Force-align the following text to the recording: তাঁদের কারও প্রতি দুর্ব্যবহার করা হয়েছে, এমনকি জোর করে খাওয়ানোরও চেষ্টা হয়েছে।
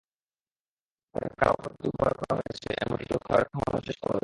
তাঁদের 1.15 1.33
কারও 1.39 1.55
প্রতি 1.61 1.77
দুর্ব্যবহার 1.83 2.13
করা 2.19 2.33
হয়েছে, 2.39 2.69
এমনকি 2.83 3.05
জোর 3.09 3.21
করে 3.27 3.43
খাওয়ানোরও 3.49 3.85
চেষ্টা 3.87 4.05
হয়েছে। 4.05 4.19